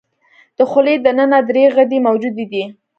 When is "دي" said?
2.51-2.63